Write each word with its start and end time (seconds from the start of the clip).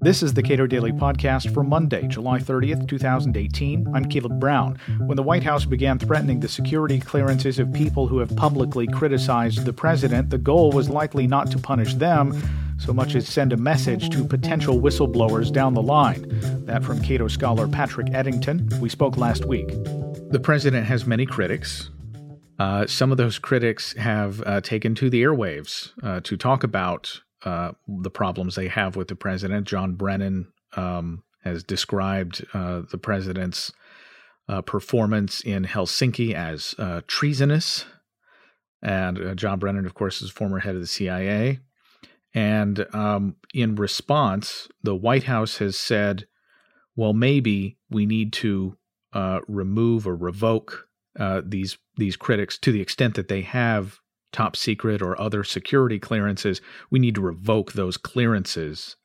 This 0.00 0.22
is 0.22 0.32
the 0.32 0.42
Cato 0.42 0.66
Daily 0.66 0.92
Podcast 0.92 1.52
for 1.52 1.62
Monday, 1.62 2.06
July 2.06 2.38
30th, 2.38 2.88
2018. 2.88 3.86
I'm 3.92 4.04
Caleb 4.06 4.40
Brown. 4.40 4.78
When 5.06 5.16
the 5.16 5.22
White 5.22 5.42
House 5.42 5.64
began 5.64 5.98
threatening 5.98 6.40
the 6.40 6.48
security 6.48 6.98
clearances 6.98 7.58
of 7.58 7.72
people 7.72 8.06
who 8.06 8.18
have 8.18 8.34
publicly 8.36 8.86
criticized 8.86 9.64
the 9.64 9.72
president, 9.72 10.30
the 10.30 10.38
goal 10.38 10.72
was 10.72 10.88
likely 10.88 11.26
not 11.26 11.50
to 11.50 11.58
punish 11.58 11.94
them 11.94 12.40
so 12.78 12.92
much 12.92 13.14
as 13.14 13.28
send 13.28 13.52
a 13.52 13.56
message 13.56 14.08
to 14.10 14.24
potential 14.24 14.80
whistleblowers 14.80 15.52
down 15.52 15.74
the 15.74 15.82
line. 15.82 16.24
That 16.64 16.84
from 16.84 17.02
Cato 17.02 17.28
scholar 17.28 17.68
Patrick 17.68 18.14
Eddington. 18.14 18.68
We 18.80 18.88
spoke 18.88 19.16
last 19.16 19.44
week. 19.44 19.68
The 20.30 20.40
president 20.42 20.86
has 20.86 21.06
many 21.06 21.26
critics. 21.26 21.90
Uh, 22.58 22.86
some 22.86 23.12
of 23.12 23.18
those 23.18 23.38
critics 23.38 23.92
have 23.94 24.42
uh, 24.44 24.60
taken 24.60 24.94
to 24.96 25.08
the 25.08 25.22
airwaves 25.22 25.92
uh, 26.02 26.20
to 26.24 26.36
talk 26.36 26.64
about 26.64 27.20
uh, 27.44 27.72
the 27.86 28.10
problems 28.10 28.56
they 28.56 28.68
have 28.68 28.96
with 28.96 29.08
the 29.08 29.14
president. 29.14 29.66
John 29.66 29.94
Brennan 29.94 30.52
um, 30.76 31.22
has 31.44 31.62
described 31.62 32.44
uh, 32.52 32.82
the 32.90 32.98
president's 32.98 33.72
uh, 34.48 34.60
performance 34.62 35.40
in 35.40 35.64
Helsinki 35.64 36.34
as 36.34 36.74
treasonous. 37.06 37.84
And 38.82 39.36
John 39.36 39.58
Brennan, 39.58 39.86
of 39.86 39.94
course, 39.94 40.22
is 40.22 40.30
former 40.30 40.60
head 40.60 40.74
of 40.74 40.80
the 40.80 40.86
CIA. 40.86 41.60
And 42.34 42.86
um, 42.92 43.36
in 43.54 43.74
response, 43.76 44.68
the 44.82 44.94
White 44.94 45.24
House 45.24 45.58
has 45.58 45.76
said, 45.76 46.26
well, 46.96 47.12
maybe 47.12 47.76
we 47.90 48.06
need 48.06 48.32
to 48.34 48.76
remove 49.46 50.06
or 50.06 50.16
revoke 50.16 50.88
these 51.44 51.78
these 51.98 52.16
critics 52.16 52.58
to 52.58 52.72
the 52.72 52.80
extent 52.80 53.14
that 53.14 53.28
they 53.28 53.42
have 53.42 54.00
top 54.32 54.56
secret 54.56 55.02
or 55.02 55.20
other 55.20 55.44
security 55.44 55.98
clearances. 55.98 56.60
We 56.90 56.98
need 56.98 57.14
to 57.16 57.20
revoke 57.20 57.72
those 57.72 57.96
clearances 57.96 58.96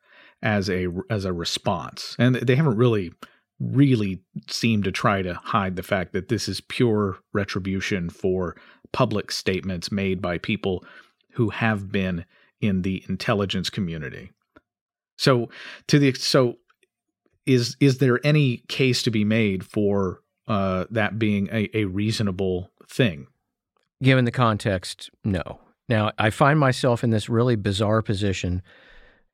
as 0.41 0.69
a 0.69 0.87
as 1.09 1.25
a 1.25 1.33
response, 1.33 2.15
and 2.19 2.35
they 2.35 2.55
haven't 2.55 2.77
really 2.77 3.11
really 3.59 4.21
seemed 4.49 4.83
to 4.83 4.91
try 4.91 5.21
to 5.21 5.33
hide 5.35 5.75
the 5.75 5.83
fact 5.83 6.11
that 6.11 6.27
this 6.27 6.49
is 6.49 6.59
pure 6.59 7.19
retribution 7.33 8.09
for 8.09 8.57
public 8.91 9.31
statements 9.31 9.91
made 9.91 10.21
by 10.21 10.37
people 10.37 10.83
who 11.33 11.49
have 11.49 11.91
been 11.91 12.25
in 12.59 12.81
the 12.81 13.03
intelligence 13.07 13.69
community. 13.69 14.31
So 15.17 15.49
to 15.87 15.99
the 15.99 16.13
so 16.13 16.57
is 17.45 17.77
is 17.79 17.99
there 17.99 18.25
any 18.25 18.57
case 18.67 19.03
to 19.03 19.11
be 19.11 19.23
made 19.23 19.65
for 19.65 20.22
uh, 20.47 20.85
that 20.89 21.19
being 21.19 21.49
a, 21.51 21.69
a 21.73 21.85
reasonable 21.85 22.71
thing? 22.87 23.27
Given 24.01 24.25
the 24.25 24.31
context, 24.31 25.09
no. 25.23 25.59
Now 25.89 26.11
I 26.17 26.29
find 26.29 26.59
myself 26.59 27.03
in 27.03 27.09
this 27.09 27.29
really 27.29 27.55
bizarre 27.55 28.01
position, 28.01 28.61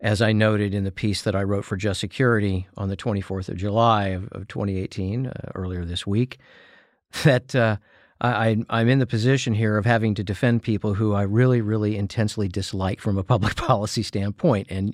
as 0.02 0.21
I 0.21 0.31
noted 0.31 0.73
in 0.73 0.83
the 0.83 0.91
piece 0.91 1.21
that 1.23 1.35
I 1.35 1.43
wrote 1.43 1.65
for 1.65 1.75
Just 1.75 1.99
Security 1.99 2.67
on 2.77 2.89
the 2.89 2.97
24th 2.97 3.49
of 3.49 3.57
July 3.57 4.07
of, 4.09 4.27
of 4.31 4.47
2018, 4.47 5.27
uh, 5.27 5.31
earlier 5.55 5.85
this 5.85 6.05
week, 6.05 6.37
that. 7.23 7.55
Uh, 7.55 7.77
I, 8.21 8.57
I'm 8.69 8.89
in 8.89 8.99
the 8.99 9.05
position 9.05 9.53
here 9.53 9.77
of 9.77 9.85
having 9.85 10.13
to 10.15 10.23
defend 10.23 10.61
people 10.61 10.93
who 10.93 11.13
I 11.13 11.21
really, 11.21 11.61
really 11.61 11.95
intensely 11.95 12.49
dislike 12.49 12.99
from 12.99 13.17
a 13.17 13.23
public 13.23 13.55
policy 13.55 14.03
standpoint. 14.03 14.67
And 14.69 14.93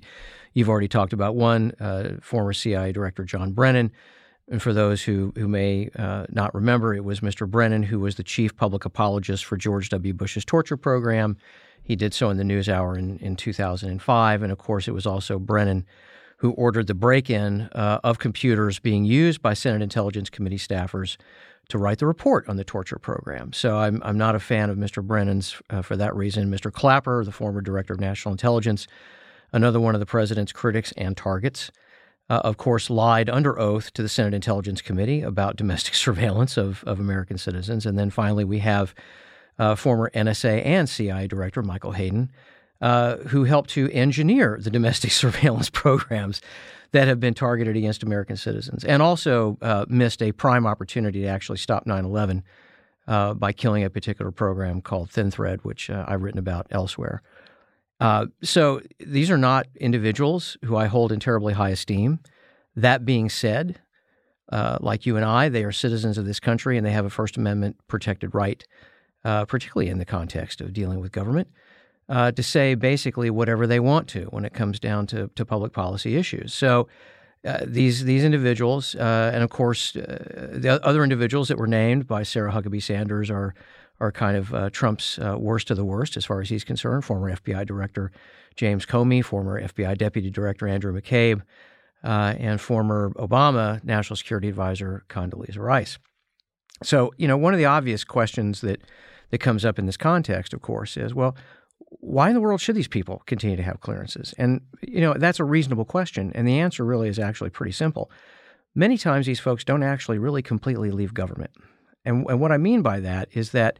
you've 0.54 0.70
already 0.70 0.88
talked 0.88 1.12
about 1.12 1.36
one, 1.36 1.72
uh, 1.80 2.18
former 2.22 2.54
CIA 2.54 2.92
Director 2.92 3.24
John 3.24 3.52
Brennan. 3.52 3.92
And 4.50 4.62
for 4.62 4.74
those 4.74 5.04
who, 5.04 5.34
who 5.36 5.48
may 5.48 5.90
uh, 5.98 6.26
not 6.30 6.54
remember, 6.54 6.94
it 6.94 7.04
was 7.04 7.22
Mr. 7.22 7.50
Brennan 7.50 7.84
who 7.84 8.00
was 8.00 8.16
the 8.16 8.24
chief 8.24 8.56
public 8.56 8.86
apologist 8.86 9.44
for 9.44 9.58
George 9.58 9.90
W. 9.90 10.14
Bush's 10.14 10.46
torture 10.46 10.78
program. 10.78 11.38
He 11.82 11.96
did 11.96 12.14
so 12.14 12.30
in 12.30 12.38
the 12.38 12.44
NewsHour 12.44 12.98
in, 12.98 13.18
in 13.20 13.36
2005. 13.36 14.44
And 14.44 14.52
of 14.52 14.58
course, 14.58 14.88
it 14.88 14.92
was 14.92 15.06
also 15.06 15.40
Brennan 15.40 15.86
who 16.38 16.52
ordered 16.52 16.88
the 16.88 16.94
break 16.94 17.30
in 17.30 17.62
uh, 17.74 18.00
of 18.04 18.20
computers 18.20 18.80
being 18.80 19.06
used 19.06 19.42
by 19.42 19.54
Senate 19.54 19.82
Intelligence 19.82 20.30
Committee 20.30 20.58
staffers 20.58 21.18
to 21.70 21.78
write 21.78 21.98
the 21.98 22.06
report 22.06 22.48
on 22.48 22.58
the 22.58 22.64
torture 22.64 23.00
program. 23.00 23.52
So 23.54 23.78
I'm, 23.78 24.02
I'm 24.06 24.18
not 24.18 24.36
a 24.36 24.40
fan 24.40 24.70
of 24.70 24.78
Mr. 24.78 25.02
Brennan's 25.02 25.60
uh, 25.70 25.82
for 25.82 25.96
that 25.98 26.16
reason. 26.16 26.52
Mr. 26.52 26.72
Clapper, 26.72 27.24
the 27.24 27.32
former 27.32 27.62
director 27.62 27.94
of 27.94 28.00
national 28.00 28.34
intelligence, 28.34 28.86
another 29.52 29.80
one 29.80 29.96
of 29.96 30.00
the 30.00 30.06
president's 30.06 30.52
critics 30.52 30.92
and 30.98 31.18
targets, 31.18 31.72
uh, 32.30 32.42
of 32.44 32.58
course, 32.58 32.90
lied 32.90 33.30
under 33.30 33.60
oath 33.60 33.94
to 33.94 34.02
the 34.02 34.10
Senate 34.10 34.34
Intelligence 34.34 34.82
Committee 34.82 35.22
about 35.22 35.56
domestic 35.58 35.94
surveillance 35.94 36.58
of, 36.58 36.84
of 36.86 37.00
American 37.00 37.38
citizens. 37.38 37.86
And 37.86 37.98
then 37.98 38.10
finally, 38.10 38.44
we 38.44 38.60
have 38.60 38.96
uh, 39.58 39.76
former 39.76 40.10
NSA 40.14 40.66
and 40.66 40.90
CIA 40.90 41.28
Director 41.28 41.62
Michael 41.62 41.94
Hayden, 41.94 42.32
uh, 42.82 43.18
who 43.18 43.46
helped 43.46 43.70
to 43.72 43.90
engineer 43.92 44.60
the 44.62 44.70
domestic 44.70 45.12
surveillance 45.12 45.70
programs 45.70 46.42
that 46.92 47.08
have 47.08 47.20
been 47.20 47.34
targeted 47.34 47.76
against 47.76 48.04
American 48.04 48.38
citizens, 48.38 48.86
and 48.86 49.02
also 49.02 49.58
uh, 49.62 49.86
missed 49.90 50.22
a 50.22 50.32
prime 50.32 50.66
opportunity 50.66 51.22
to 51.22 51.28
actually 51.28 51.58
stop 51.58 51.86
9 51.86 52.06
11 52.06 52.44
uh, 53.08 53.34
by 53.34 53.52
killing 53.52 53.84
a 53.84 53.90
particular 53.90 54.32
program 54.32 54.82
called 54.82 55.10
ThinThread, 55.10 55.62
which 55.62 55.90
uh, 55.90 56.06
I've 56.08 56.24
written 56.24 56.40
about 56.40 56.68
elsewhere. 56.72 57.22
Uh, 58.00 58.28
so 58.44 58.82
these 59.00 59.32
are 59.32 59.38
not 59.38 59.68
individuals 59.80 60.58
who 60.66 60.76
I 60.76 60.88
hold 60.88 61.12
in 61.12 61.20
terribly 61.20 61.54
high 61.54 61.70
esteem. 61.70 62.20
That 62.76 63.06
being 63.06 63.30
said, 63.30 63.80
uh, 64.52 64.78
like 64.82 65.06
you 65.06 65.16
and 65.16 65.26
I, 65.26 65.50
they 65.50 65.64
are 65.64 65.72
citizens 65.72 66.18
of 66.18 66.26
this 66.26 66.40
country 66.40 66.78
and 66.78 66.86
they 66.86 66.92
have 66.92 67.06
a 67.06 67.10
First 67.10 67.38
Amendment 67.38 67.78
protected 67.88 68.36
right, 68.36 68.64
uh, 69.24 69.46
particularly 69.46 69.90
in 69.90 69.98
the 69.98 70.06
context 70.06 70.62
of 70.62 70.74
dealing 70.74 71.00
with 71.00 71.12
government 71.12 71.48
uh, 72.10 72.32
to 72.32 72.44
say 72.44 72.76
basically 72.76 73.30
whatever 73.30 73.66
they 73.66 73.80
want 73.80 74.08
to 74.10 74.26
when 74.26 74.46
it 74.46 74.54
comes 74.54 74.80
down 74.80 75.08
to, 75.08 75.30
to 75.36 75.46
public 75.46 75.72
policy 75.72 76.16
issues. 76.18 76.54
So 76.54 76.88
uh, 77.46 77.60
these 77.64 78.06
these 78.06 78.24
individuals, 78.24 78.96
and 78.96 79.44
of 79.44 79.52
course 79.52 79.92
the 79.94 80.80
other 80.84 81.04
individuals 81.04 81.48
that 81.50 81.60
were 81.60 81.68
named 81.68 82.08
by 82.08 82.24
Sarah 82.24 82.52
Huckabee 82.52 82.82
Sanders 82.82 83.30
are 83.30 83.54
are 84.00 84.12
kind 84.12 84.38
of 84.38 84.54
uh, 84.54 84.70
Trump's 84.72 85.20
uh, 85.20 85.38
worst 85.38 85.72
of 85.72 85.78
the 85.78 85.86
worst 85.86 86.18
as 86.18 86.26
far 86.26 86.42
as 86.42 86.50
he's 86.50 86.64
concerned. 86.64 87.06
Former 87.06 87.36
FBI 87.36 87.66
Director 87.66 88.12
James 88.56 88.86
Comey, 88.86 89.24
former 89.24 89.62
FBI 89.62 89.98
Deputy 89.98 90.30
Director 90.30 90.68
Andrew 90.68 90.94
McCabe, 90.94 91.42
and 92.04 92.60
former 92.62 93.12
Obama 93.12 93.84
National 93.84 94.16
Security 94.16 94.48
Advisor 94.50 95.04
Condoleezza 95.10 95.60
Rice. 95.60 95.98
So 96.84 97.14
you 97.18 97.28
know 97.28 97.38
one 97.38 97.54
of 97.54 97.58
the 97.58 97.66
obvious 97.66 98.04
questions 98.04 98.62
that 98.62 98.82
that 99.32 99.40
comes 99.40 99.66
up 99.66 99.80
in 99.80 99.86
this 99.86 99.98
context, 99.98 100.54
of 100.54 100.62
course, 100.62 100.98
is 100.98 101.14
well, 101.14 101.36
why 102.00 102.30
in 102.30 102.36
the 102.36 102.42
world 102.42 102.62
should 102.62 102.76
these 102.76 102.88
people 102.88 103.22
continue 103.26 103.56
to 103.56 103.64
have 103.64 103.82
clearances? 103.82 104.34
And, 104.38 104.62
you 104.82 105.02
know, 105.02 105.14
that's 105.14 105.40
a 105.40 105.44
reasonable 105.44 105.86
question. 105.86 106.32
And 106.36 106.48
the 106.48 106.60
answer 106.60 106.84
really 106.84 107.10
is 107.10 107.20
actually 107.20 107.50
pretty 107.50 107.72
simple. 107.72 108.12
Many 108.74 108.98
times 108.98 109.26
these 109.26 109.40
folks 109.40 109.64
don't 109.64 109.84
actually 109.84 110.20
really 110.20 110.42
completely 110.42 110.92
leave 110.92 111.14
government. 111.14 111.52
And, 112.06 112.26
and 112.30 112.40
what 112.40 112.52
I 112.52 112.58
mean 112.58 112.82
by 112.82 113.00
that 113.00 113.30
is 113.34 113.52
that 113.52 113.80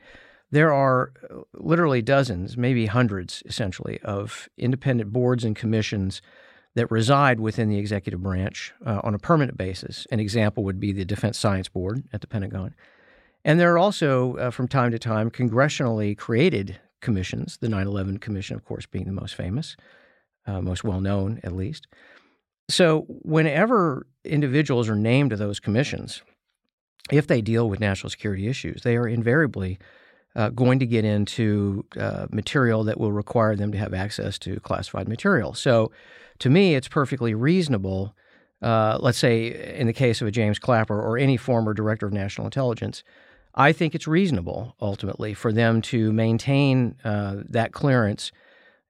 there 0.52 0.74
are 0.74 1.12
uh, 1.30 1.42
literally 1.54 2.02
dozens, 2.02 2.58
maybe 2.58 2.86
hundreds, 2.86 3.44
essentially, 3.46 4.00
of 4.02 4.50
independent 4.58 5.12
boards 5.12 5.44
and 5.44 5.56
commissions 5.56 6.22
that 6.76 6.92
reside 6.92 7.40
within 7.40 7.70
the 7.70 7.78
executive 7.78 8.22
branch 8.22 8.74
uh, 8.86 9.00
on 9.04 9.14
a 9.14 9.20
permanent 9.20 9.58
basis. 9.58 10.06
An 10.12 10.20
example 10.20 10.64
would 10.64 10.80
be 10.80 10.92
the 10.92 11.06
Defense 11.06 11.38
Science 11.38 11.70
Board 11.70 12.04
at 12.12 12.22
the 12.22 12.28
Pentagon. 12.28 12.76
And 13.46 13.60
there 13.60 13.74
are 13.74 13.78
also, 13.78 14.36
uh, 14.38 14.52
from 14.52 14.68
time 14.68 14.92
to 14.92 15.00
time, 15.00 15.32
congressionally 15.32 16.18
created 16.18 16.80
commissions, 17.02 17.58
the 17.58 17.70
9 17.70 17.88
11 17.88 18.18
Commission, 18.18 18.56
of 18.56 18.66
course, 18.66 18.86
being 18.86 19.06
the 19.06 19.12
most 19.12 19.36
famous, 19.36 19.78
uh, 20.48 20.62
most 20.62 20.84
well 20.84 21.00
known 21.00 21.40
at 21.44 21.54
least. 21.54 21.88
So, 22.70 23.06
whenever 23.08 24.08
individuals 24.24 24.90
are 24.90 24.96
named 24.96 25.30
to 25.30 25.36
those 25.36 25.60
commissions, 25.60 26.24
if 27.12 27.28
they 27.28 27.42
deal 27.42 27.70
with 27.70 27.80
national 27.80 28.10
security 28.10 28.48
issues, 28.48 28.82
they 28.82 28.96
are 28.98 29.08
invariably 29.08 29.78
uh, 30.36 30.50
going 30.50 30.80
to 30.80 30.86
get 30.86 31.06
into 31.06 31.86
uh, 32.00 32.28
material 32.32 32.84
that 32.84 33.00
will 33.00 33.12
require 33.12 33.56
them 33.56 33.72
to 33.72 33.78
have 33.78 33.94
access 33.94 34.38
to 34.40 34.60
classified 34.62 35.08
material. 35.08 35.54
So, 35.54 35.92
to 36.40 36.50
me, 36.50 36.76
it's 36.76 36.90
perfectly 36.90 37.34
reasonable. 37.34 38.14
Uh, 38.62 38.98
let's 39.00 39.18
say, 39.18 39.76
in 39.78 39.88
the 39.88 39.94
case 39.94 40.22
of 40.22 40.28
a 40.28 40.32
James 40.32 40.60
Clapper 40.60 41.00
or 41.00 41.18
any 41.18 41.38
former 41.38 41.74
director 41.74 42.06
of 42.06 42.12
national 42.12 42.46
intelligence, 42.46 43.04
I 43.54 43.72
think 43.72 43.96
it's 43.96 44.08
reasonable 44.08 44.76
ultimately 44.82 45.34
for 45.34 45.54
them 45.54 45.82
to 45.84 46.12
maintain 46.12 46.96
uh, 47.06 47.38
that 47.48 47.72
clearance 47.72 48.32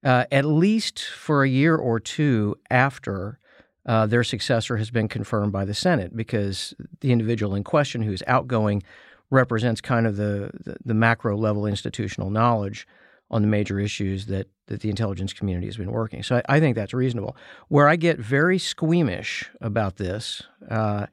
uh, 0.05 0.25
at 0.31 0.45
least 0.45 1.03
for 1.03 1.43
a 1.43 1.49
year 1.49 1.75
or 1.75 1.99
two 1.99 2.55
after 2.69 3.39
uh, 3.85 4.05
their 4.05 4.23
successor 4.23 4.77
has 4.77 4.89
been 4.89 5.07
confirmed 5.07 5.51
by 5.51 5.65
the 5.65 5.73
Senate, 5.73 6.15
because 6.15 6.73
the 7.01 7.11
individual 7.11 7.55
in 7.55 7.63
question 7.63 8.01
who's 8.01 8.23
outgoing 8.27 8.83
represents 9.29 9.81
kind 9.81 10.07
of 10.07 10.17
the, 10.17 10.51
the, 10.63 10.77
the 10.83 10.93
macro 10.93 11.37
level 11.37 11.65
institutional 11.65 12.29
knowledge 12.29 12.87
on 13.31 13.41
the 13.41 13.47
major 13.47 13.79
issues 13.79 14.27
that, 14.27 14.47
that 14.67 14.81
the 14.81 14.89
intelligence 14.89 15.33
community 15.33 15.67
has 15.67 15.77
been 15.77 15.91
working. 15.91 16.21
So 16.21 16.37
I, 16.37 16.57
I 16.57 16.59
think 16.59 16.75
that's 16.75 16.93
reasonable. 16.93 17.35
Where 17.67 17.87
I 17.87 17.95
get 17.95 18.19
very 18.19 18.59
squeamish 18.59 19.49
about 19.61 19.97
this 19.97 20.43
uh, 20.69 21.07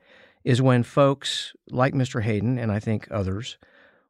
is 0.44 0.60
when 0.60 0.82
folks 0.82 1.54
like 1.70 1.94
Mr. 1.94 2.22
Hayden 2.22 2.58
and 2.58 2.70
I 2.70 2.80
think 2.80 3.08
others 3.10 3.58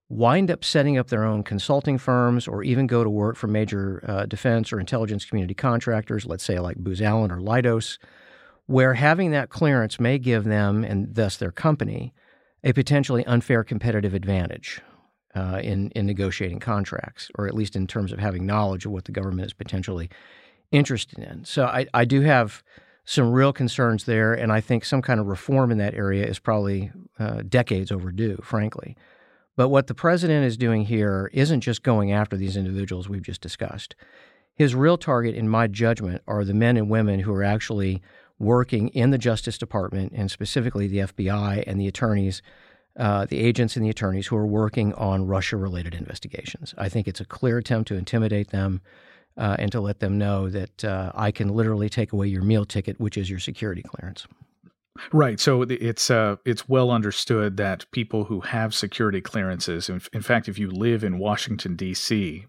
wind 0.09 0.50
up 0.50 0.62
setting 0.62 0.99
up 0.99 1.09
their 1.09 1.25
own 1.25 1.43
consulting 1.43 1.97
firms 1.97 2.47
or 2.47 2.62
even 2.62 2.87
go 2.87 3.03
to 3.03 3.09
work 3.09 3.37
for 3.37 3.47
major 3.47 4.05
uh, 4.06 4.26
defense 4.26 4.73
or 4.73 4.79
intelligence 4.79 5.25
community 5.25 5.55
contractors, 5.55 6.26
let's 6.26 6.44
say 6.44 6.59
like 6.59 6.76
Booz 6.76 7.00
Allen 7.00 7.31
or 7.31 7.38
Leidos, 7.38 7.99
where 8.73 8.95
having 8.95 9.33
that 9.33 9.51
clearance 9.51 10.01
may 10.01 10.19
give 10.19 10.45
them, 10.45 10.83
and 10.83 11.15
thus 11.15 11.37
their 11.37 11.53
company, 11.53 12.15
a 12.65 12.73
potentially 12.73 13.25
unfair 13.27 13.63
competitive 13.63 14.15
advantage 14.15 14.81
uh, 15.35 15.61
in, 15.63 15.91
in 15.91 16.07
negotiating 16.07 16.59
contracts, 16.59 17.31
or 17.37 17.47
at 17.47 17.55
least 17.55 17.77
in 17.77 17.87
terms 17.87 18.13
of 18.13 18.19
having 18.19 18.47
knowledge 18.47 18.87
of 18.87 18.93
what 18.93 19.05
the 19.05 19.13
government 19.13 19.47
is 19.47 19.53
potentially 19.53 20.09
interested 20.71 21.19
in. 21.19 21.45
So 21.45 21.67
I, 21.67 21.87
I 21.93 22.07
do 22.07 22.23
have 22.23 22.63
some 23.05 23.31
real 23.31 23.53
concerns 23.53 24.05
there, 24.05 24.33
and 24.33 24.51
I 24.51 24.63
think 24.63 24.87
some 24.87 25.03
kind 25.03 25.21
of 25.21 25.27
reform 25.27 25.71
in 25.71 25.79
that 25.79 25.95
area 25.95 26.25
is 26.25 26.39
probably 26.39 26.91
uh, 27.19 27.43
decades 27.47 27.93
overdue, 27.93 28.39
frankly. 28.43 28.97
But 29.55 29.69
what 29.69 29.87
the 29.87 29.95
president 29.95 30.47
is 30.47 30.57
doing 30.57 30.87
here 30.87 31.31
isn't 31.35 31.61
just 31.61 31.83
going 31.83 32.11
after 32.11 32.39
these 32.39 32.57
individuals 32.57 33.07
we've 33.07 33.23
just 33.23 33.43
discussed. 33.43 33.95
His 34.55 34.75
real 34.75 34.97
target, 34.97 35.35
in 35.35 35.49
my 35.49 35.67
judgment, 35.67 36.23
are 36.27 36.45
the 36.45 36.55
men 36.55 36.79
and 36.79 36.89
women 36.89 37.21
who 37.21 37.35
are 37.35 37.43
actually 37.43 38.01
working 38.38 38.88
in 38.88 39.11
the 39.11 39.19
Justice 39.19 39.58
Department 39.58 40.12
and 40.14 40.31
specifically 40.31 40.87
the 40.87 40.99
FBI 40.99 41.64
and 41.67 41.81
the 41.81 41.88
attorneys, 41.88 42.43
uh, 42.99 43.26
the 43.26 43.38
agents 43.38 43.76
and 43.76 43.84
the 43.84 43.90
attorneys 43.90 44.26
who 44.26 44.37
are 44.37 44.46
working 44.46 44.93
on 44.94 45.26
Russia 45.26 45.56
related 45.56 45.94
investigations. 45.94 46.75
I 46.76 46.88
think 46.88 47.08
it's 47.08 47.20
a 47.20 47.25
clear 47.25 47.58
attempt 47.58 47.88
to 47.88 47.96
intimidate 47.96 48.50
them 48.50 48.81
uh, 49.37 49.56
and 49.58 49.73
to 49.73 49.81
let 49.81 50.00
them 50.00 50.19
know 50.19 50.49
that 50.50 50.84
uh, 50.84 51.12
I 51.14 51.31
can 51.31 51.49
literally 51.49 51.88
take 51.88 52.12
away 52.12 52.26
your 52.26 52.43
meal 52.43 52.64
ticket, 52.64 53.00
which 53.00 53.17
is 53.17 53.31
your 53.31 53.38
security 53.38 53.82
clearance. 53.82 54.26
Right. 55.11 55.40
So 55.40 55.62
it's 55.62 56.11
uh, 56.11 56.37
it's 56.44 56.69
well 56.69 56.90
understood 56.90 57.56
that 57.56 57.90
people 57.93 58.25
who 58.25 58.40
have 58.40 58.75
security 58.75 59.23
clearances, 59.23 59.88
in, 59.88 60.02
in 60.12 60.20
fact, 60.20 60.49
if 60.49 60.58
you 60.58 60.70
live 60.70 61.02
in 61.02 61.19
Washington 61.19 61.76
D.C., 61.76 62.44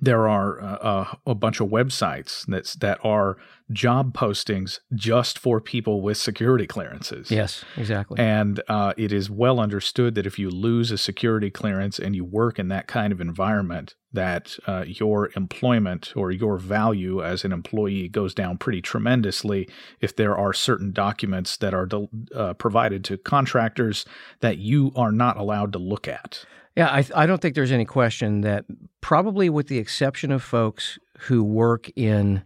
there 0.00 0.28
are 0.28 0.60
uh, 0.60 0.76
uh, 0.76 1.14
a 1.26 1.34
bunch 1.34 1.60
of 1.60 1.68
websites 1.68 2.46
that's 2.46 2.74
that 2.76 2.98
are 3.04 3.36
job 3.72 4.14
postings 4.14 4.80
just 4.94 5.38
for 5.38 5.60
people 5.60 6.02
with 6.02 6.16
security 6.16 6.66
clearances. 6.66 7.30
Yes, 7.30 7.64
exactly. 7.76 8.18
And 8.18 8.62
uh, 8.68 8.94
it 8.96 9.12
is 9.12 9.30
well 9.30 9.60
understood 9.60 10.14
that 10.16 10.26
if 10.26 10.38
you 10.38 10.50
lose 10.50 10.90
a 10.90 10.98
security 10.98 11.50
clearance 11.50 11.98
and 11.98 12.16
you 12.16 12.24
work 12.24 12.58
in 12.58 12.68
that 12.68 12.86
kind 12.86 13.12
of 13.12 13.20
environment, 13.20 13.94
that 14.12 14.56
uh, 14.66 14.84
your 14.86 15.30
employment 15.36 16.12
or 16.16 16.30
your 16.30 16.56
value 16.56 17.22
as 17.22 17.44
an 17.44 17.52
employee 17.52 18.08
goes 18.08 18.34
down 18.34 18.58
pretty 18.58 18.82
tremendously 18.82 19.68
if 20.00 20.16
there 20.16 20.36
are 20.36 20.52
certain 20.52 20.92
documents 20.92 21.56
that 21.58 21.72
are 21.72 21.88
uh, 22.34 22.54
provided 22.54 23.04
to 23.04 23.16
contractors 23.18 24.04
that 24.40 24.58
you 24.58 24.92
are 24.96 25.12
not 25.12 25.36
allowed 25.36 25.72
to 25.72 25.78
look 25.78 26.08
at. 26.08 26.44
Yeah, 26.76 26.88
I, 26.88 27.04
I 27.14 27.26
don't 27.26 27.42
think 27.42 27.54
there's 27.54 27.72
any 27.72 27.84
question 27.84 28.40
that 28.42 28.64
probably 29.00 29.50
with 29.50 29.68
the 29.68 29.78
exception 29.78 30.32
of 30.32 30.42
folks 30.42 30.98
who 31.18 31.42
work 31.42 31.90
in, 31.96 32.42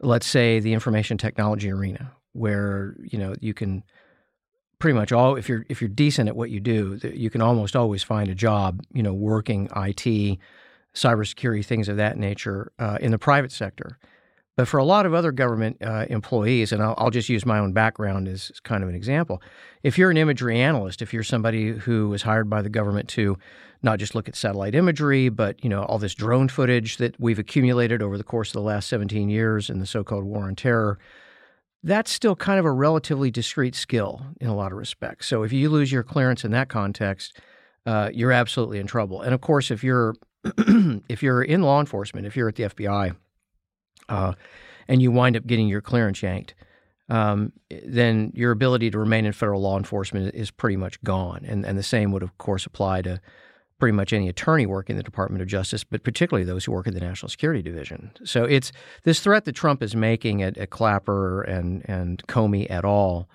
let's 0.00 0.26
say, 0.26 0.60
the 0.60 0.72
information 0.72 1.18
technology 1.18 1.70
arena, 1.70 2.12
where 2.32 2.94
you 3.02 3.18
know 3.18 3.34
you 3.40 3.54
can 3.54 3.82
pretty 4.78 4.96
much 4.96 5.12
all 5.12 5.36
if 5.36 5.48
you're 5.48 5.64
if 5.68 5.80
you're 5.80 5.88
decent 5.88 6.28
at 6.28 6.36
what 6.36 6.50
you 6.50 6.60
do, 6.60 6.98
you 7.02 7.30
can 7.30 7.40
almost 7.40 7.76
always 7.76 8.02
find 8.02 8.28
a 8.28 8.34
job, 8.34 8.82
you 8.92 9.02
know, 9.02 9.12
working 9.12 9.68
IT, 9.76 10.38
cybersecurity, 10.94 11.64
things 11.64 11.88
of 11.88 11.96
that 11.96 12.16
nature 12.16 12.72
uh, 12.78 12.98
in 13.00 13.10
the 13.10 13.18
private 13.18 13.52
sector. 13.52 13.98
But 14.58 14.66
for 14.66 14.78
a 14.78 14.84
lot 14.84 15.06
of 15.06 15.14
other 15.14 15.30
government 15.30 15.76
uh, 15.80 16.06
employees, 16.10 16.72
and 16.72 16.82
I'll, 16.82 16.96
I'll, 16.98 17.10
just 17.10 17.28
use 17.28 17.46
my 17.46 17.60
own 17.60 17.72
background 17.72 18.26
as 18.26 18.50
kind 18.64 18.82
of 18.82 18.88
an 18.88 18.96
example, 18.96 19.40
if 19.84 19.96
you're 19.96 20.10
an 20.10 20.16
imagery 20.16 20.58
analyst, 20.58 21.00
if 21.00 21.14
you're 21.14 21.22
somebody 21.22 21.70
who 21.70 22.08
was 22.08 22.22
hired 22.22 22.50
by 22.50 22.60
the 22.60 22.68
government 22.68 23.08
to 23.10 23.38
not 23.84 24.00
just 24.00 24.16
look 24.16 24.28
at 24.28 24.34
satellite 24.34 24.74
imagery, 24.74 25.28
but 25.28 25.62
you 25.62 25.70
know 25.70 25.84
all 25.84 25.98
this 25.98 26.12
drone 26.12 26.48
footage 26.48 26.96
that 26.96 27.14
we've 27.20 27.38
accumulated 27.38 28.02
over 28.02 28.18
the 28.18 28.24
course 28.24 28.48
of 28.48 28.54
the 28.54 28.62
last 28.62 28.88
17 28.88 29.28
years 29.30 29.70
in 29.70 29.78
the 29.78 29.86
so-called 29.86 30.24
war 30.24 30.46
on 30.46 30.56
terror, 30.56 30.98
that's 31.84 32.10
still 32.10 32.34
kind 32.34 32.58
of 32.58 32.64
a 32.64 32.72
relatively 32.72 33.30
discrete 33.30 33.76
skill 33.76 34.26
in 34.40 34.48
a 34.48 34.56
lot 34.56 34.72
of 34.72 34.78
respects. 34.78 35.28
So 35.28 35.44
if 35.44 35.52
you 35.52 35.70
lose 35.70 35.92
your 35.92 36.02
clearance 36.02 36.44
in 36.44 36.50
that 36.50 36.68
context, 36.68 37.38
uh, 37.86 38.10
you're 38.12 38.32
absolutely 38.32 38.80
in 38.80 38.88
trouble. 38.88 39.22
And 39.22 39.34
of 39.34 39.40
course, 39.40 39.70
if 39.70 39.84
you're 39.84 40.16
if 41.08 41.22
you're 41.22 41.44
in 41.44 41.62
law 41.62 41.78
enforcement, 41.78 42.26
if 42.26 42.36
you're 42.36 42.48
at 42.48 42.56
the 42.56 42.64
FBI 42.64 43.14
uh, 44.08 44.32
and 44.86 45.02
you 45.02 45.10
wind 45.10 45.36
up 45.36 45.46
getting 45.46 45.68
your 45.68 45.80
clearance 45.80 46.22
yanked, 46.22 46.54
um, 47.08 47.52
then 47.86 48.32
your 48.34 48.52
ability 48.52 48.90
to 48.90 48.98
remain 48.98 49.24
in 49.24 49.32
federal 49.32 49.62
law 49.62 49.76
enforcement 49.76 50.34
is 50.34 50.50
pretty 50.50 50.76
much 50.76 51.02
gone. 51.02 51.44
And, 51.46 51.64
and 51.64 51.78
the 51.78 51.82
same 51.82 52.12
would, 52.12 52.22
of 52.22 52.36
course, 52.38 52.66
apply 52.66 53.02
to 53.02 53.20
pretty 53.78 53.92
much 53.92 54.12
any 54.12 54.28
attorney 54.28 54.66
working 54.66 54.94
in 54.94 54.98
the 54.98 55.04
Department 55.04 55.40
of 55.40 55.48
Justice, 55.48 55.84
but 55.84 56.02
particularly 56.02 56.44
those 56.44 56.64
who 56.64 56.72
work 56.72 56.86
in 56.86 56.94
the 56.94 57.00
National 57.00 57.28
Security 57.28 57.62
Division. 57.62 58.10
So 58.24 58.44
it's 58.44 58.72
this 59.04 59.20
threat 59.20 59.44
that 59.44 59.52
Trump 59.52 59.82
is 59.82 59.94
making 59.94 60.42
at, 60.42 60.58
at 60.58 60.70
Clapper 60.70 61.42
and, 61.42 61.88
and 61.88 62.22
Comey 62.26 62.66
et 62.68 62.84
al. 62.84 63.28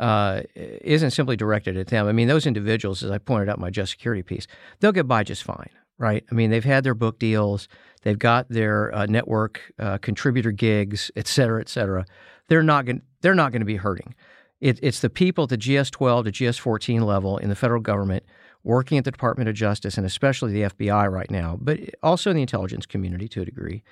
Uh, 0.00 0.42
isn't 0.56 1.12
simply 1.12 1.36
directed 1.36 1.76
at 1.76 1.86
them. 1.86 2.08
I 2.08 2.12
mean, 2.12 2.26
those 2.26 2.44
individuals, 2.44 3.04
as 3.04 3.10
I 3.12 3.18
pointed 3.18 3.48
out 3.48 3.58
in 3.58 3.60
my 3.60 3.70
just 3.70 3.92
security 3.92 4.22
piece, 4.22 4.48
they'll 4.80 4.90
get 4.90 5.06
by 5.06 5.22
just 5.22 5.44
fine, 5.44 5.68
right? 5.96 6.24
I 6.28 6.34
mean, 6.34 6.50
they've 6.50 6.64
had 6.64 6.82
their 6.82 6.94
book 6.94 7.20
deals. 7.20 7.68
They've 8.02 8.18
got 8.18 8.48
their 8.48 8.94
uh, 8.94 9.06
network 9.06 9.72
uh, 9.78 9.98
contributor 9.98 10.52
gigs, 10.52 11.10
et 11.16 11.26
cetera, 11.26 11.60
et 11.60 11.68
cetera. 11.68 12.04
They're 12.48 12.62
not 12.62 12.84
going. 12.84 13.02
They're 13.20 13.34
not 13.34 13.52
going 13.52 13.60
to 13.60 13.66
be 13.66 13.76
hurting. 13.76 14.14
It, 14.60 14.78
it's 14.82 15.00
the 15.00 15.10
people 15.10 15.44
at 15.44 15.50
the 15.50 15.58
GS12 15.58 16.24
to 16.24 16.32
GS14 16.32 17.02
level 17.02 17.38
in 17.38 17.48
the 17.48 17.56
federal 17.56 17.80
government 17.80 18.24
working 18.64 18.98
at 18.98 19.04
the 19.04 19.10
Department 19.10 19.48
of 19.48 19.56
Justice 19.56 19.96
and 19.96 20.06
especially 20.06 20.52
the 20.52 20.62
FBI 20.62 21.10
right 21.10 21.30
now, 21.30 21.58
but 21.60 21.80
also 22.02 22.30
in 22.30 22.36
the 22.36 22.42
intelligence 22.42 22.86
community 22.86 23.28
to 23.28 23.42
a 23.42 23.44
degree, 23.44 23.82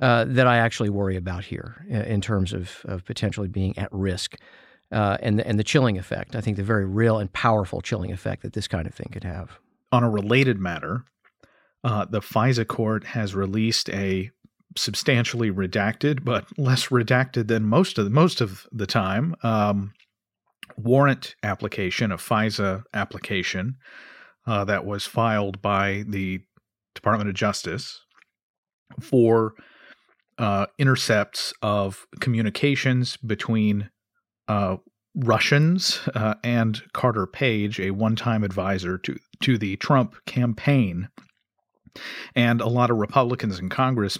uh, 0.00 0.24
that 0.28 0.46
I 0.46 0.58
actually 0.58 0.90
worry 0.90 1.16
about 1.16 1.44
here 1.44 1.84
in 1.88 2.20
terms 2.20 2.52
of, 2.52 2.80
of 2.84 3.04
potentially 3.04 3.48
being 3.48 3.76
at 3.78 3.88
risk. 3.92 4.36
Uh, 4.92 5.16
and, 5.20 5.40
and 5.40 5.58
the 5.58 5.64
chilling 5.64 5.98
effect, 5.98 6.36
I 6.36 6.40
think 6.40 6.56
the 6.56 6.62
very 6.62 6.84
real 6.84 7.18
and 7.18 7.32
powerful 7.32 7.80
chilling 7.80 8.12
effect 8.12 8.42
that 8.42 8.52
this 8.52 8.68
kind 8.68 8.86
of 8.86 8.94
thing 8.94 9.08
could 9.10 9.24
have. 9.24 9.58
On 9.90 10.04
a 10.04 10.10
related 10.10 10.58
matter, 10.58 11.04
uh, 11.84 12.06
the 12.06 12.20
FISA 12.20 12.66
court 12.66 13.04
has 13.04 13.34
released 13.34 13.90
a 13.90 14.30
substantially 14.76 15.50
redacted, 15.50 16.24
but 16.24 16.46
less 16.58 16.88
redacted 16.88 17.46
than 17.46 17.62
most 17.64 17.98
of 17.98 18.04
the, 18.04 18.10
most 18.10 18.40
of 18.40 18.66
the 18.72 18.86
time, 18.86 19.36
um, 19.42 19.92
warrant 20.76 21.36
application, 21.42 22.10
a 22.10 22.16
FISA 22.16 22.82
application 22.94 23.76
uh, 24.46 24.64
that 24.64 24.84
was 24.84 25.06
filed 25.06 25.60
by 25.62 26.04
the 26.08 26.40
Department 26.94 27.28
of 27.28 27.36
Justice 27.36 28.00
for 29.00 29.54
uh, 30.38 30.66
intercepts 30.78 31.52
of 31.62 32.06
communications 32.20 33.16
between 33.18 33.90
uh, 34.48 34.76
Russians 35.14 36.00
uh, 36.14 36.34
and 36.42 36.82
Carter 36.92 37.26
Page, 37.26 37.78
a 37.78 37.92
one-time 37.92 38.42
advisor 38.42 38.98
to 38.98 39.16
to 39.40 39.58
the 39.58 39.76
Trump 39.76 40.14
campaign 40.26 41.08
and 42.34 42.60
a 42.60 42.68
lot 42.68 42.90
of 42.90 42.98
Republicans 42.98 43.58
in 43.58 43.68
Congress, 43.68 44.18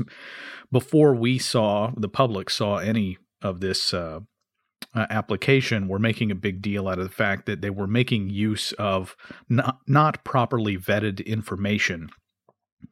before 0.70 1.14
we 1.14 1.38
saw, 1.38 1.92
the 1.96 2.08
public 2.08 2.50
saw 2.50 2.78
any 2.78 3.18
of 3.42 3.60
this 3.60 3.94
uh, 3.94 4.20
uh, 4.94 5.06
application, 5.10 5.88
were 5.88 5.98
making 5.98 6.30
a 6.30 6.36
big 6.36 6.62
deal 6.62 6.88
out 6.88 6.98
of 6.98 7.04
the 7.04 7.14
fact 7.14 7.46
that 7.46 7.60
they 7.60 7.70
were 7.70 7.86
making 7.86 8.30
use 8.30 8.72
of 8.72 9.16
not, 9.48 9.78
not 9.86 10.24
properly 10.24 10.76
vetted 10.76 11.24
information 11.26 12.08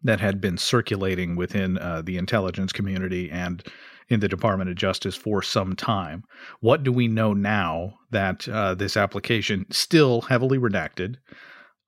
that 0.02 0.20
had 0.20 0.40
been 0.40 0.56
circulating 0.56 1.36
within 1.36 1.78
uh, 1.78 2.02
the 2.02 2.16
intelligence 2.16 2.72
community 2.72 3.30
and 3.30 3.62
in 4.08 4.20
the 4.20 4.28
Department 4.28 4.68
of 4.68 4.76
Justice 4.76 5.16
for 5.16 5.42
some 5.42 5.74
time. 5.74 6.24
What 6.60 6.82
do 6.82 6.92
we 6.92 7.08
know 7.08 7.32
now 7.32 7.94
that 8.10 8.48
uh, 8.48 8.74
this 8.74 8.96
application, 8.96 9.66
still 9.70 10.22
heavily 10.22 10.58
redacted, 10.58 11.16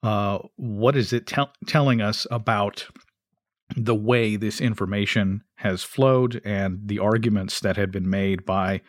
uh, 0.05 0.39
what 0.57 0.97
is 0.97 1.15
it 1.15 1.27
te- 1.27 1.43
telling 1.67 2.03
us 2.03 2.27
about 2.31 2.87
the 3.75 3.95
way 3.95 4.37
this 4.37 4.61
information 4.61 5.43
has 5.57 5.83
flowed 5.83 6.43
and 6.45 6.79
the 6.85 6.99
arguments 6.99 7.59
that 7.61 7.79
had 7.79 7.91
been 7.91 8.09
made 8.09 8.45
by 8.45 8.83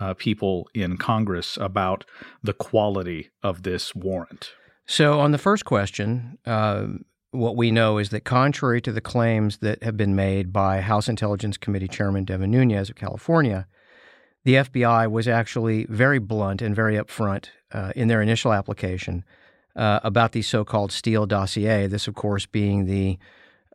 uh, 0.00 0.12
people 0.14 0.68
in 0.74 0.96
Congress 0.96 1.56
about 1.60 2.04
the 2.42 2.52
quality 2.52 3.30
of 3.44 3.62
this 3.62 3.94
warrant? 3.94 4.50
So, 4.86 5.20
on 5.20 5.30
the 5.30 5.38
first 5.38 5.64
question, 5.64 6.36
uh, 6.44 6.86
what 7.30 7.56
we 7.56 7.70
know 7.70 7.98
is 7.98 8.10
that 8.10 8.24
contrary 8.24 8.80
to 8.82 8.92
the 8.92 9.00
claims 9.00 9.58
that 9.58 9.84
have 9.84 9.96
been 9.96 10.16
made 10.16 10.52
by 10.52 10.80
House 10.80 11.08
Intelligence 11.08 11.56
Committee 11.56 11.88
Chairman 11.88 12.24
Devin 12.24 12.50
Nunes 12.50 12.90
of 12.90 12.96
California, 12.96 13.68
the 14.44 14.54
FBI 14.54 15.08
was 15.10 15.28
actually 15.28 15.86
very 15.88 16.18
blunt 16.18 16.60
and 16.60 16.74
very 16.74 16.96
upfront 16.96 17.50
uh, 17.72 17.92
in 17.94 18.08
their 18.08 18.20
initial 18.20 18.52
application 18.52 19.24
uh, 19.76 20.00
about 20.02 20.32
the 20.32 20.42
so-called 20.42 20.90
Steele 20.90 21.26
dossier. 21.26 21.86
This, 21.86 22.08
of 22.08 22.14
course, 22.14 22.46
being 22.46 22.86
the 22.86 23.18